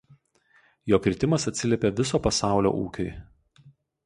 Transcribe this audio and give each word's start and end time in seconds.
Jo 0.91 0.99
kritimas 1.07 1.45
atsiliepė 1.51 1.93
viso 2.01 2.21
pasaulio 2.29 2.73
ūkiui. 2.81 3.15